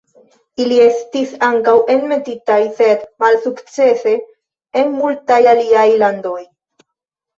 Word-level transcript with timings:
Ili 0.63 0.77
estis 0.83 1.33
ankaŭ 1.47 1.75
enmetitaj 1.97 2.57
sed 2.79 3.05
malsukcese 3.25 4.15
en 4.83 4.93
multaj 5.03 5.41
aliaj 5.57 5.89
landoj. 6.07 6.39